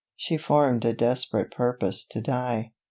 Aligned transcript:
She 0.15 0.35
formed 0.35 0.83
a 0.83 0.93
desperate 0.93 1.51
purpose 1.51 2.03
to 2.07 2.21
die. 2.21 2.73